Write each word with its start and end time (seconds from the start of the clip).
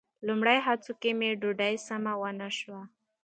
لومړني 0.27 0.59
هڅو 0.67 0.91
کې 1.01 1.11
مې 1.19 1.29
ډوډۍ 1.41 1.75
سمې 1.87 2.13
ونه 2.21 2.49
شوې. 2.57 2.81